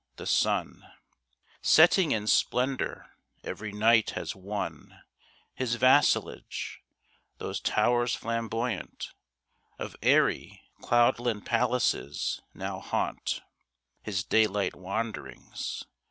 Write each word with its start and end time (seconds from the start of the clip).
The 0.15 0.25
sun 0.25 0.83
Setting 1.61 2.11
in 2.11 2.25
splendour 2.25 3.11
every 3.43 3.71
night 3.71 4.09
has 4.17 4.35
won 4.35 5.03
His 5.53 5.75
vassalage; 5.75 6.81
those 7.37 7.59
towers 7.59 8.15
flamboyant 8.15 9.13
Of 9.77 9.95
airy 10.01 10.63
cloudland 10.81 11.45
palaces 11.45 12.41
now 12.55 12.79
haunt 12.79 13.43
His 14.01 14.23
daylight 14.23 14.75
wanderings. 14.75 15.83